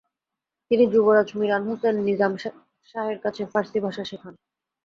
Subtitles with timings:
[0.71, 2.33] তিনি যুবরাজ মিরান হোসেন নিজাম
[2.89, 4.33] শাহের কাছে ফার্সি ভাষা শেখান।